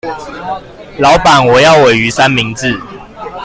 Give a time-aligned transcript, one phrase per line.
[0.97, 2.75] 老闆我要鮪魚三明治